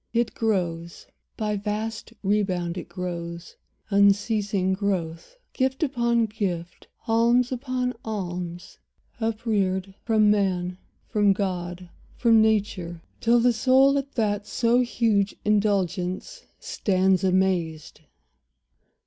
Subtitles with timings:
[0.13, 1.05] It grows—
[1.37, 3.55] By vast rebound it grows,
[3.91, 8.79] unceasing growth; Gift upon gift, alms upon alms,
[9.19, 11.87] upreared, From man, from God,
[12.17, 18.01] from nature, till the soul At that so huge indulgence stands amazed.